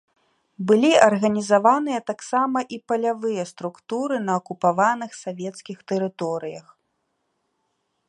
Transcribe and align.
Былі 0.69 0.89
арганізаваныя 1.07 1.99
таксама 2.11 2.59
і 2.77 2.81
палявыя 2.91 3.43
структуры 3.53 4.15
на 4.31 4.41
акупаваных 4.43 5.11
савецкіх 5.23 5.77
тэрыторыях. 5.93 6.67